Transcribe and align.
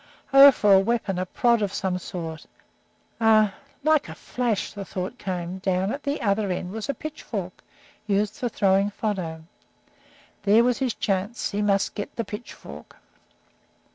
Oh, 0.33 0.49
for 0.49 0.73
a 0.73 0.79
weapon, 0.79 1.19
a 1.19 1.27
prod 1.27 1.61
of 1.61 1.71
some 1.71 1.99
sort, 1.99 2.47
a 3.19 3.53
like 3.83 4.09
a 4.09 4.15
flash 4.15 4.73
the 4.73 4.83
thought 4.83 5.19
came; 5.19 5.59
down 5.59 5.91
at 5.91 6.01
the 6.01 6.19
other 6.23 6.51
end 6.51 6.71
was 6.71 6.87
the 6.87 6.95
pitchfork 6.95 7.63
used 8.07 8.33
for 8.33 8.49
throwing 8.49 8.89
fodder. 8.89 9.43
There 10.41 10.63
was 10.63 10.79
his 10.79 10.95
chance; 10.95 11.51
he 11.51 11.61
must 11.61 11.93
get 11.93 12.15
that 12.15 12.25
pitchfork. 12.25 12.95